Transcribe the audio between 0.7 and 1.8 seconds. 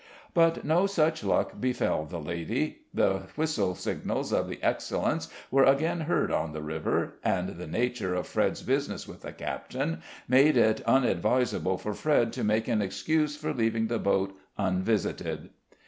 such luck